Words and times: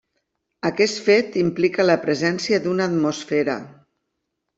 Aquest 0.69 1.01
fet 1.09 1.37
implica 1.41 1.85
la 1.87 1.97
presència 2.05 2.61
d'una 2.65 2.87
atmosfera. 2.93 3.59